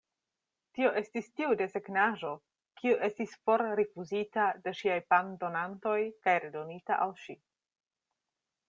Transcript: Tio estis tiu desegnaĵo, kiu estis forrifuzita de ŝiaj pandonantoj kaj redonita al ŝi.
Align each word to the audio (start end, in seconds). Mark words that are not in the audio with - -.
Tio 0.77 0.93
estis 1.01 1.27
tiu 1.41 1.51
desegnaĵo, 1.59 2.31
kiu 2.81 2.97
estis 3.09 3.37
forrifuzita 3.51 4.49
de 4.65 4.75
ŝiaj 4.81 4.99
pandonantoj 5.17 5.97
kaj 6.27 6.39
redonita 6.49 7.01
al 7.07 7.17
ŝi. 7.25 7.39